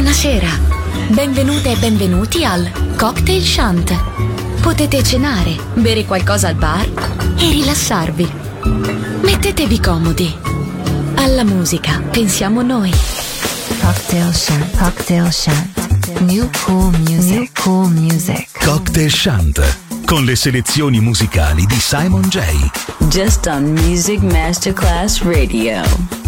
Buonasera, 0.00 0.48
benvenute 1.08 1.72
e 1.72 1.76
benvenuti 1.76 2.44
al 2.44 2.70
Cocktail 2.96 3.42
Shant. 3.42 4.60
Potete 4.60 5.02
cenare, 5.02 5.56
bere 5.74 6.04
qualcosa 6.04 6.46
al 6.46 6.54
bar 6.54 6.88
e 7.36 7.50
rilassarvi. 7.50 8.32
Mettetevi 9.22 9.80
comodi. 9.80 10.32
Alla 11.16 11.42
musica 11.42 12.00
pensiamo 12.12 12.62
noi. 12.62 12.92
Cocktail 13.80 14.32
Shant, 14.32 14.76
Cocktail 14.76 15.32
Shant. 15.32 16.20
New 16.20 16.48
cool 16.64 16.96
music, 16.98 17.30
New 17.32 17.48
cool 17.60 17.90
music. 17.90 18.64
Cocktail 18.64 19.10
Shant 19.10 19.78
con 20.04 20.24
le 20.24 20.36
selezioni 20.36 21.00
musicali 21.00 21.66
di 21.66 21.80
Simon 21.80 22.22
J. 22.28 22.38
Just 23.08 23.46
on 23.46 23.64
Music 23.64 24.20
Masterclass 24.22 25.22
Radio. 25.22 26.27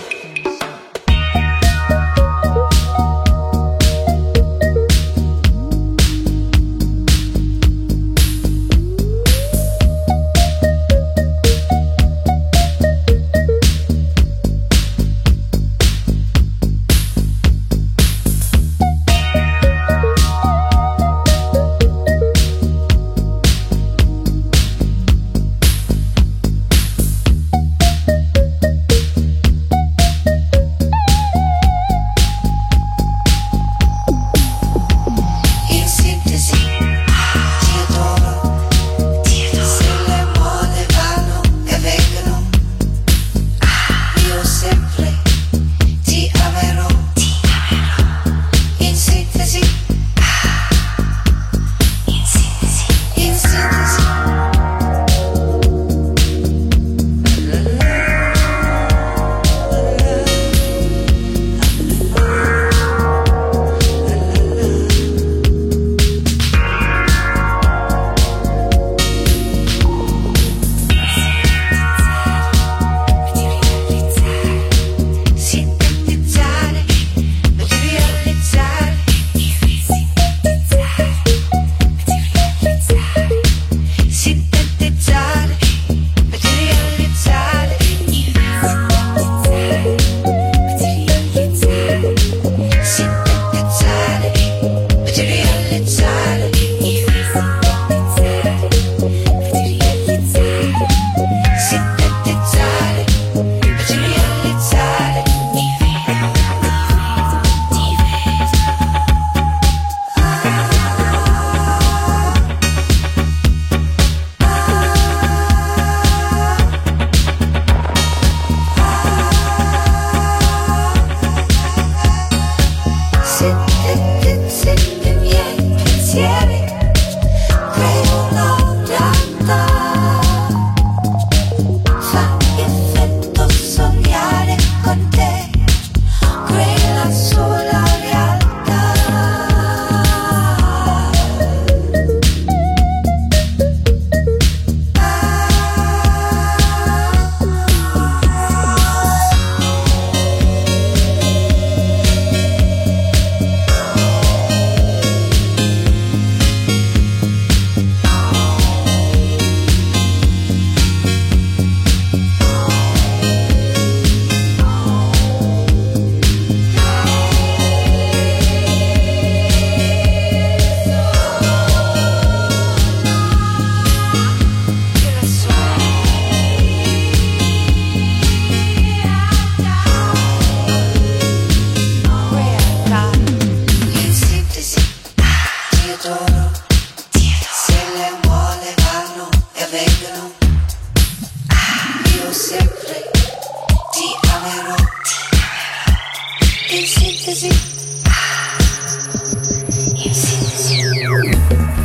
Bye. 201.51 201.80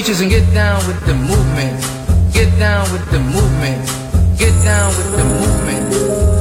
Speeches 0.00 0.22
and 0.22 0.30
get 0.30 0.54
down 0.54 0.80
with 0.88 1.04
the 1.04 1.12
movement. 1.12 1.76
Get 2.32 2.48
down 2.58 2.90
with 2.90 3.04
the 3.12 3.20
movement. 3.20 3.84
Get 4.38 4.56
down 4.64 4.88
with 4.96 5.12
the 5.12 5.24
movement. 5.28 5.92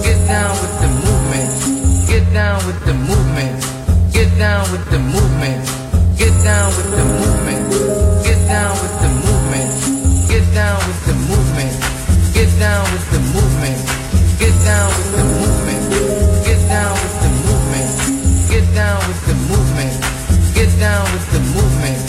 Get 0.02 0.16
down 0.32 0.56
with 0.64 0.80
the 0.80 0.88
movement. 0.88 1.52
Get 2.08 2.24
down 2.32 2.56
with 2.64 2.80
the 2.88 2.94
movement. 2.96 3.60
Get 4.16 4.32
down 4.40 4.64
with 4.72 4.86
the 4.90 5.00
movement. 5.00 5.60
Get 6.16 6.32
down 6.40 6.72
with 6.72 6.88
the 6.88 7.04
movement. 7.04 7.68
Get 8.24 8.40
down 8.48 8.72
with 8.80 8.96
the 9.04 9.12
movement. 9.28 9.72
Get 10.32 10.48
down 10.56 10.80
with 10.80 11.04
the 11.04 11.14
movement. 11.28 11.84
Get 12.32 12.48
down 12.64 12.84
with 12.96 13.12
the 13.12 13.20
movement. 13.28 13.80
Get 14.40 14.56
down 14.64 14.88
with 14.88 15.12
the 15.12 15.24
movement. 15.36 15.84
Get 16.48 16.62
down 16.72 16.96
with 16.96 17.16
the 17.20 17.32
movement. 17.44 17.92
Get 18.48 18.66
down 18.72 19.00
with 19.04 19.22
the 19.28 19.36
movement. 19.52 19.96
Get 20.56 20.72
down 20.80 21.04
with 21.12 21.28
the 21.36 21.40
movement. 21.60 22.09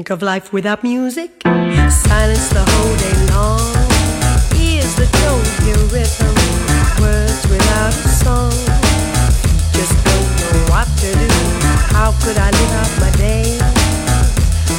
Think 0.00 0.08
of 0.08 0.22
life 0.22 0.50
without 0.50 0.82
music, 0.82 1.42
silence 1.44 2.48
the 2.56 2.64
whole 2.72 2.96
day 3.04 3.16
long. 3.36 3.60
Ears 4.56 4.96
that 4.96 5.12
don't 5.20 5.48
hear 5.60 5.76
rhythm, 5.92 6.32
words 7.04 7.44
without 7.52 7.92
a 7.92 8.08
song. 8.08 8.56
Just 9.76 9.92
don't 10.08 10.28
know 10.40 10.72
what 10.72 10.88
to 11.04 11.08
do. 11.12 11.28
How 11.92 12.16
could 12.24 12.38
I 12.40 12.48
live 12.48 12.72
out 12.80 12.92
my 12.96 13.12
day? 13.20 13.60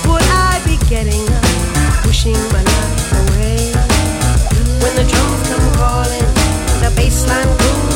Would 0.09 0.25
I 0.25 0.57
be 0.65 0.81
getting 0.89 1.21
up, 1.37 1.45
wishing 2.07 2.41
my 2.49 2.65
life 2.65 3.13
away? 3.21 3.77
When 4.81 4.93
the 4.97 5.05
drums 5.05 5.41
come 5.45 5.67
calling, 5.77 6.29
the 6.81 6.89
bass 6.97 7.29
line 7.29 7.45
pulls 7.61 7.90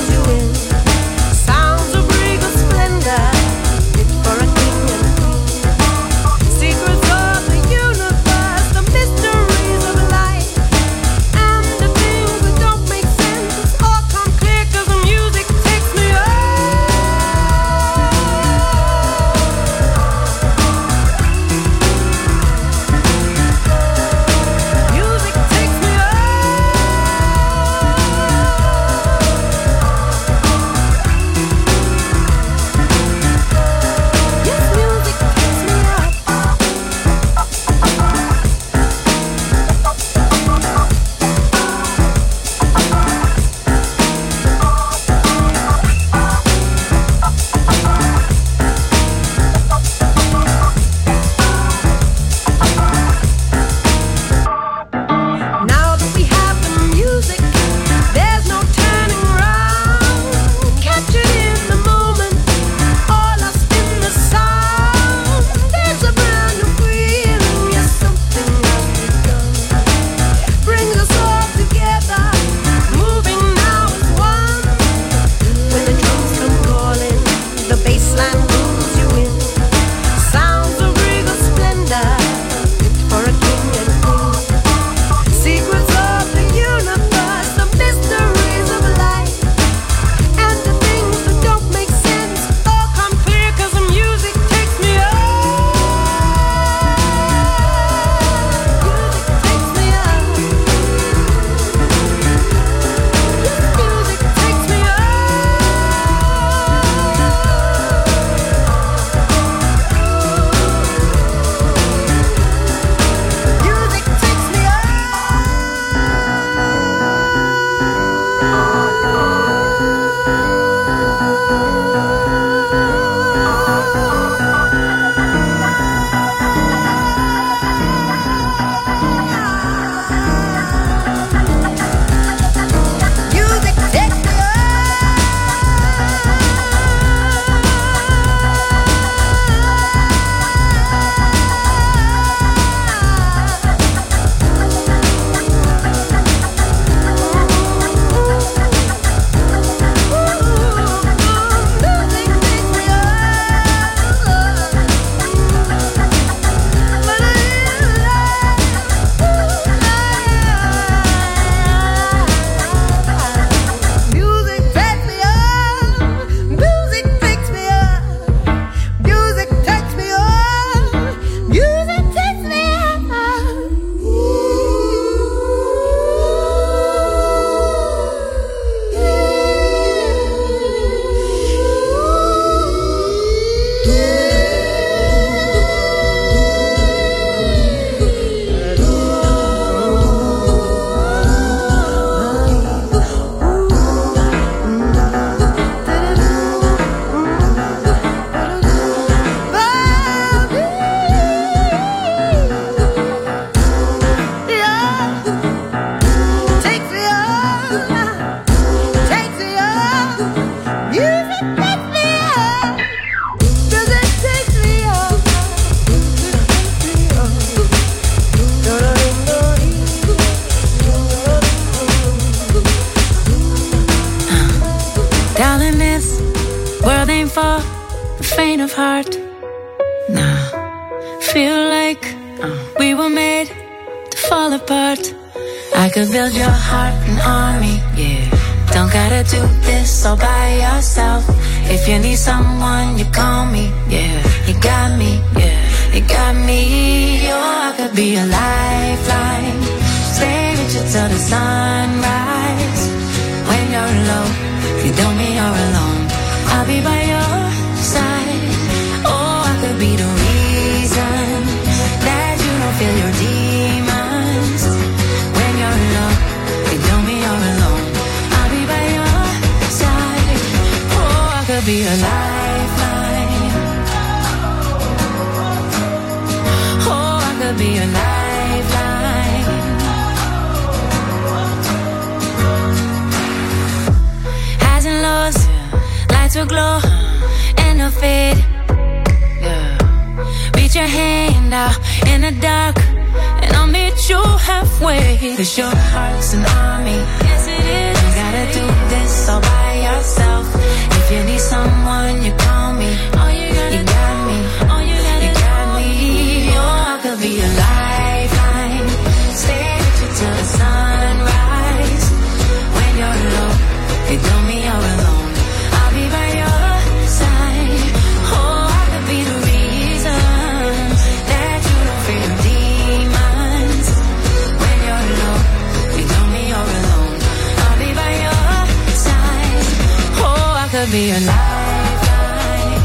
be 330.96 331.10
a 331.12 331.20
lifeline. 331.30 332.82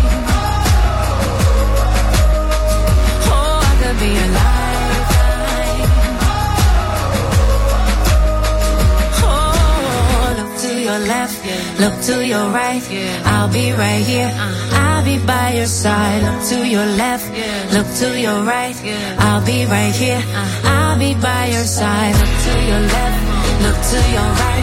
Oh, 3.31 3.69
I 3.69 3.73
could 3.81 3.99
be 4.03 4.13
a 4.25 4.27
lifeline. 4.39 5.91
Oh, 9.23 10.35
look 10.39 10.53
to 10.65 10.73
your 10.87 11.01
left, 11.13 11.37
look 11.83 11.97
to 12.09 12.15
your 12.27 12.47
right. 12.51 12.83
I'll 13.33 13.53
be 13.59 13.67
right 13.85 14.05
here. 14.13 14.33
I'll 14.83 15.05
be 15.05 15.17
by 15.25 15.53
your 15.59 15.71
side. 15.83 16.21
Look 16.27 16.41
to 16.51 16.59
your 16.75 16.89
left, 17.03 17.27
look 17.75 17.89
to 18.01 18.09
your 18.27 18.43
right. 18.43 18.77
I'll 19.25 19.45
be 19.47 19.67
right 19.67 19.95
here. 19.95 20.23
I'll 20.65 20.99
be 20.99 21.15
by 21.15 21.47
your 21.55 21.69
side. 21.79 22.15
Look 22.21 22.35
to 22.47 22.55
your 22.71 22.83
left, 22.95 23.21
look 23.65 23.79
to 23.93 23.99
your 24.17 24.31
right. 24.43 24.60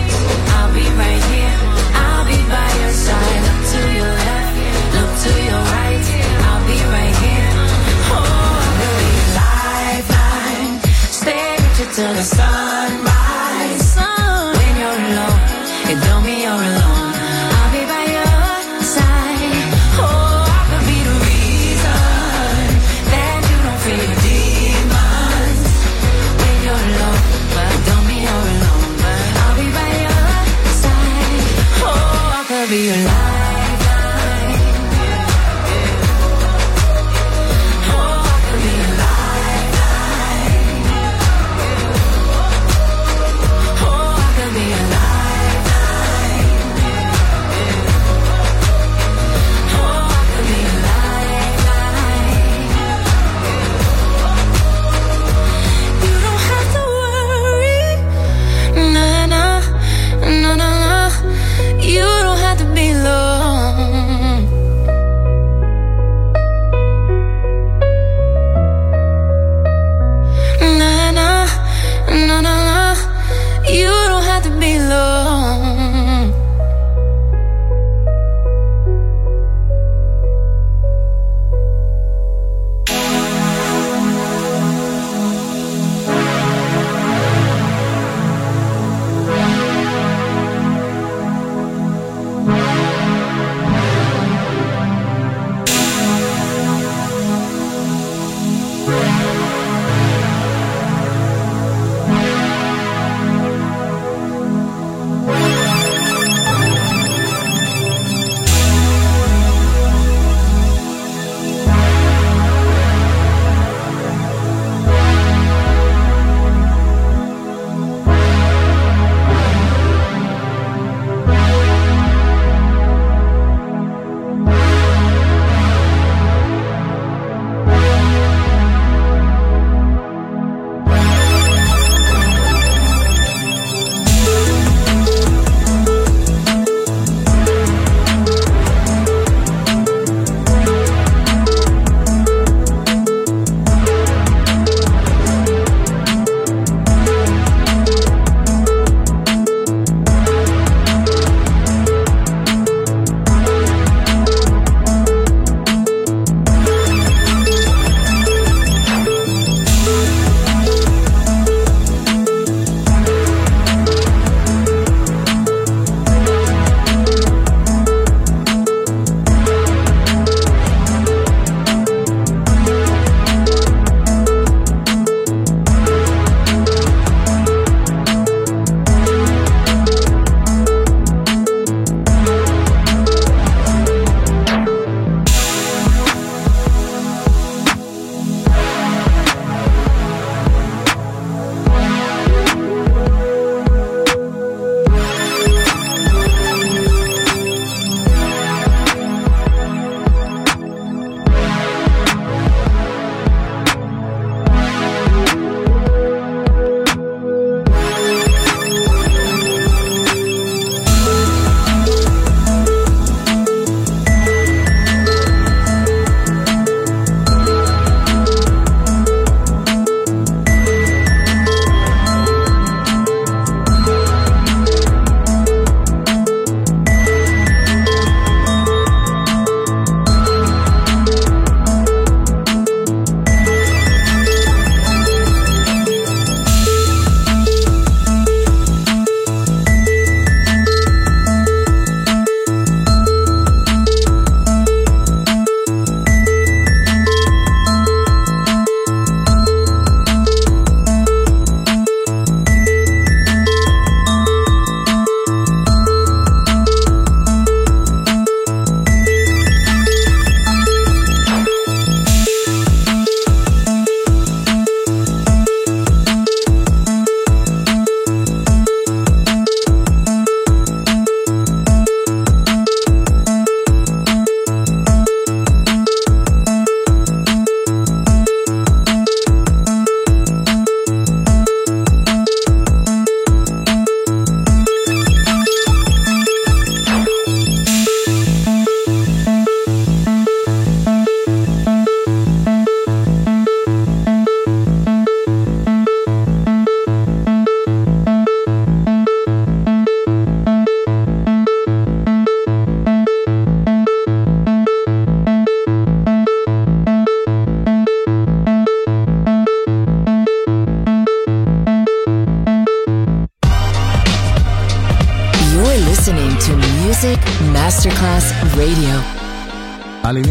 till 11.97 12.13
the 12.13 12.21
sunrise. 12.21 14.16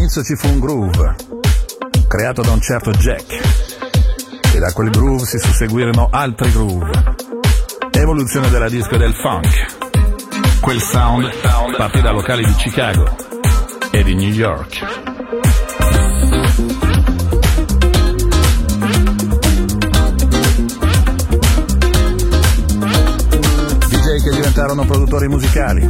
All'inizio 0.07 0.23
ci 0.23 0.41
fu 0.41 0.47
un 0.47 0.59
groove, 0.61 1.15
creato 2.07 2.41
da 2.41 2.51
un 2.51 2.61
certo 2.61 2.91
Jack, 2.91 3.41
e 4.55 4.57
da 4.57 4.71
quel 4.71 4.89
groove 4.89 5.25
si 5.25 5.37
susseguirono 5.37 6.07
altri 6.09 6.49
groove. 6.49 7.15
Evoluzione 7.91 8.49
della 8.49 8.69
disco 8.69 8.91
e 8.91 8.99
del 8.99 9.13
funk. 9.13 10.61
Quel 10.61 10.79
sound 10.79 11.29
partì 11.75 11.99
da 11.99 12.11
locali 12.11 12.45
di 12.45 12.53
Chicago 12.53 13.17
e 13.91 14.03
di 14.03 14.15
New 14.15 14.29
York. 14.29 14.79
DJ 23.87 24.23
che 24.23 24.29
diventarono 24.29 24.85
produttori 24.85 25.27
musicali, 25.27 25.81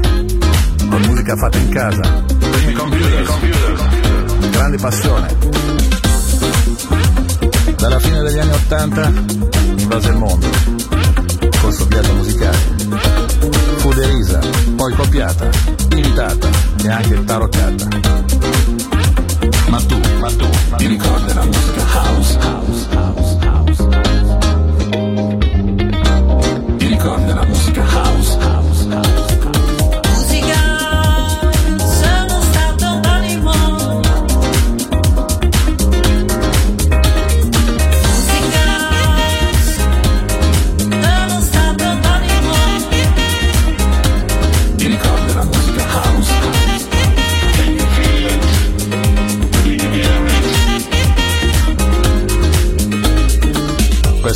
con 0.89 1.01
musica 1.01 1.35
fatta 1.35 1.57
in 1.59 1.69
casa, 1.69 2.25
primi 2.51 2.73
computers, 2.73 4.06
grande 4.57 4.77
passione. 4.77 5.37
Dalla 7.75 7.99
fine 7.99 8.23
degli 8.23 8.39
anni 8.39 8.53
Ottanta 8.53 9.13
invase 9.77 10.09
il 10.09 10.15
mondo, 10.15 10.47
col 11.61 11.73
suo 11.73 11.85
viaggio 11.85 12.13
musicale. 12.15 12.57
Fu 13.77 13.93
derisa, 13.93 14.39
poi 14.75 14.93
copiata, 14.95 15.47
imitata 15.91 16.49
e 16.83 16.89
anche 16.89 17.23
taroccata. 17.23 17.87
Ma 19.69 19.77
tu, 19.81 20.01
ma 20.19 20.27
tu, 20.29 20.49
ti 20.77 20.87
ricordi 20.87 21.33
la 21.35 21.43
musica 21.43 21.83
house, 21.93 22.37
house, 22.41 22.87
house, 22.95 23.37
house? 23.45 23.87
Ti 26.77 26.87
ricordi 26.87 27.31
la 27.31 27.43
musica 27.45 27.83
house, 27.83 28.06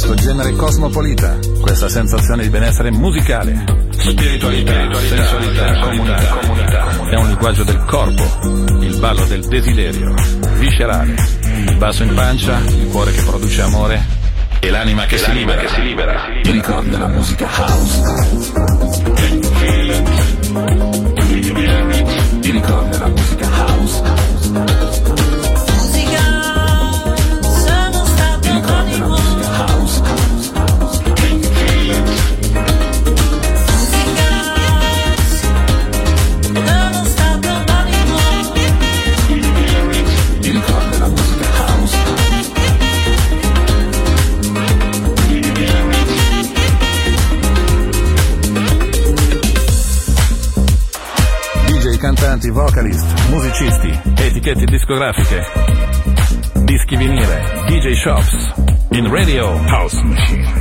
Questo 0.02 0.16
genere 0.16 0.54
cosmopolita, 0.54 1.38
questa 1.60 1.88
sensazione 1.88 2.42
di 2.42 2.50
benessere 2.50 2.90
musicale, 2.90 3.64
spiritualità, 3.92 4.96
sensualità, 4.96 5.80
comunità, 5.80 6.38
comunità, 6.40 7.10
è 7.12 7.16
un 7.18 7.28
linguaggio 7.28 7.64
del 7.64 7.84
corpo, 7.86 8.24
il 8.82 8.98
ballo 8.98 9.24
del 9.26 9.46
desiderio, 9.46 10.16
viscerale, 10.58 11.14
il 11.68 11.76
basso 11.78 12.02
in 12.02 12.16
pancia, 12.16 12.58
il 12.66 12.88
cuore 12.90 13.12
che 13.12 13.22
produce 13.22 13.62
amore 13.62 14.04
e 14.60 14.72
l'anima 14.72 15.06
che, 15.06 15.20
si, 15.20 15.32
libera. 15.34 15.62
Ti 16.42 16.50
ricordi 16.50 16.98
la 16.98 17.08
musica 17.08 17.48
house? 17.58 18.02
Ti 22.40 22.50
ricordi 22.50 22.90
vocalist, 52.52 53.30
musicisti, 53.30 53.99
etichette 54.18 54.66
discografiche, 54.66 55.45
dischi 56.64 56.95
vinile, 56.97 57.41
DJ 57.68 57.93
shops, 57.93 58.54
in 58.91 59.10
radio 59.10 59.58
house 59.68 60.02
machine. 60.04 60.61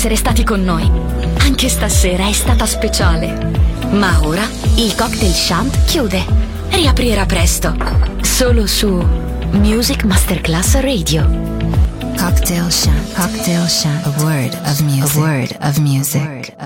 Essere 0.00 0.16
stati 0.16 0.44
con 0.44 0.62
noi. 0.64 0.90
Anche 1.40 1.68
stasera 1.68 2.26
è 2.26 2.32
stata 2.32 2.64
speciale. 2.64 3.52
Ma 3.90 4.18
ora 4.22 4.48
il 4.76 4.94
cocktail 4.94 5.30
shant 5.30 5.84
chiude. 5.84 6.24
Riaprirà 6.70 7.26
presto. 7.26 7.76
Solo 8.22 8.66
su 8.66 8.88
Music 9.50 10.04
Masterclass 10.04 10.80
Radio. 10.80 11.28
Cocktail 12.16 12.70
Shant. 12.72 13.12
Cocktail 13.12 13.68
Shant. 13.68 14.06
A 14.06 14.22
word 14.22 14.58
of 14.64 14.80
music. 14.80 15.16
A 15.16 15.20
word 15.20 15.56
of 15.60 15.76
music. 15.76 16.56